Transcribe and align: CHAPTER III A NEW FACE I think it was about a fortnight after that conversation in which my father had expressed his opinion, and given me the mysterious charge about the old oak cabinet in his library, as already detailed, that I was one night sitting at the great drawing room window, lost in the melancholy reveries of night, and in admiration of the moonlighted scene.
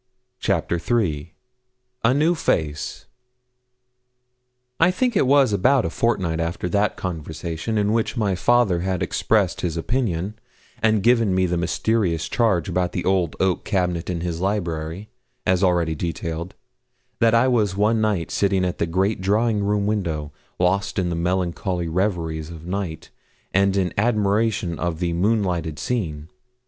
CHAPTER 0.39 0.81
III 0.99 1.35
A 2.03 2.11
NEW 2.15 2.33
FACE 2.33 3.05
I 4.79 4.89
think 4.89 5.15
it 5.15 5.27
was 5.27 5.53
about 5.53 5.85
a 5.85 5.91
fortnight 5.91 6.39
after 6.39 6.67
that 6.69 6.95
conversation 6.97 7.77
in 7.77 7.93
which 7.93 8.17
my 8.17 8.33
father 8.33 8.79
had 8.79 9.03
expressed 9.03 9.61
his 9.61 9.77
opinion, 9.77 10.39
and 10.81 11.03
given 11.03 11.35
me 11.35 11.45
the 11.45 11.55
mysterious 11.55 12.27
charge 12.27 12.67
about 12.67 12.93
the 12.93 13.05
old 13.05 13.35
oak 13.39 13.63
cabinet 13.63 14.09
in 14.09 14.21
his 14.21 14.41
library, 14.41 15.11
as 15.45 15.63
already 15.63 15.93
detailed, 15.93 16.55
that 17.19 17.35
I 17.35 17.47
was 17.47 17.77
one 17.77 18.01
night 18.01 18.31
sitting 18.31 18.65
at 18.65 18.79
the 18.79 18.87
great 18.87 19.21
drawing 19.21 19.63
room 19.63 19.85
window, 19.85 20.31
lost 20.57 20.97
in 20.97 21.11
the 21.11 21.15
melancholy 21.15 21.87
reveries 21.87 22.49
of 22.49 22.65
night, 22.65 23.11
and 23.53 23.77
in 23.77 23.93
admiration 23.99 24.79
of 24.79 24.97
the 24.97 25.13
moonlighted 25.13 25.77
scene. 25.77 26.27